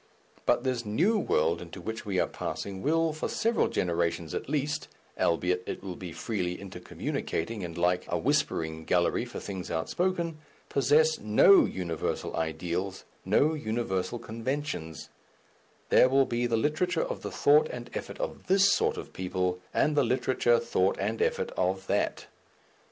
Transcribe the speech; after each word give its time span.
But 0.47 0.63
this 0.63 0.83
new 0.83 1.19
world 1.19 1.61
into 1.61 1.79
which 1.79 2.07
we 2.07 2.17
are 2.19 2.25
passing 2.25 2.81
will, 2.81 3.13
for 3.13 3.29
several 3.29 3.67
generations 3.67 4.33
at 4.33 4.49
least, 4.49 4.87
albeit 5.19 5.61
it 5.67 5.83
will 5.83 5.95
be 5.95 6.11
freely 6.11 6.59
inter 6.59 6.79
communicating 6.79 7.63
and 7.63 7.77
like 7.77 8.05
a 8.07 8.17
whispering 8.17 8.83
gallery 8.83 9.25
for 9.25 9.39
things 9.39 9.69
outspoken, 9.69 10.39
possess 10.69 11.19
no 11.19 11.65
universal 11.65 12.35
ideals, 12.35 13.05
no 13.25 13.53
universal 13.53 14.17
conventions: 14.17 15.09
there 15.89 16.09
will 16.09 16.25
be 16.25 16.47
the 16.47 16.57
literature 16.57 17.03
of 17.05 17.21
the 17.21 17.29
thought 17.29 17.69
and 17.69 17.91
effort 17.93 18.19
of 18.19 18.47
this 18.47 18.73
sort 18.73 18.97
of 18.97 19.13
people, 19.13 19.59
and 19.71 19.95
the 19.95 20.03
literature, 20.03 20.57
thought, 20.57 20.97
and 20.99 21.21
effort 21.21 21.51
of 21.51 21.85
that. 21.85 22.25